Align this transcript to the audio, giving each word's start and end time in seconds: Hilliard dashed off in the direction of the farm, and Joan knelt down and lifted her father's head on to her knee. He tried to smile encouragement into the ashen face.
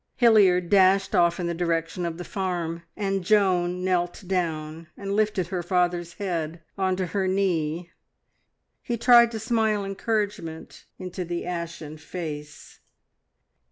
Hilliard 0.15 0.69
dashed 0.71 1.13
off 1.13 1.39
in 1.39 1.45
the 1.45 1.53
direction 1.53 2.07
of 2.07 2.17
the 2.17 2.23
farm, 2.23 2.81
and 2.97 3.23
Joan 3.23 3.83
knelt 3.83 4.23
down 4.25 4.87
and 4.97 5.15
lifted 5.15 5.49
her 5.49 5.61
father's 5.61 6.13
head 6.13 6.59
on 6.75 6.95
to 6.95 7.05
her 7.05 7.27
knee. 7.27 7.91
He 8.81 8.97
tried 8.97 9.29
to 9.29 9.37
smile 9.37 9.85
encouragement 9.85 10.87
into 10.97 11.23
the 11.23 11.45
ashen 11.45 11.99
face. 11.99 12.79